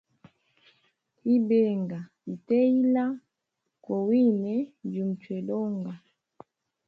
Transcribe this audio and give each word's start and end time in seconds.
Ibenga 1.35 1.99
ite 2.33 2.57
ila 2.79 3.05
kowine 3.83 4.55
njimukichwela 4.85 5.51
onga. 5.65 5.93